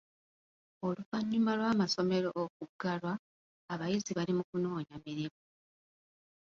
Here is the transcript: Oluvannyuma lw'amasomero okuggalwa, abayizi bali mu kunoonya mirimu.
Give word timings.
Oluvannyuma 0.87 1.51
lw'amasomero 1.59 2.29
okuggalwa, 2.43 3.13
abayizi 3.73 4.11
bali 4.13 4.33
mu 4.37 4.43
kunoonya 4.49 4.95
mirimu. 5.05 5.39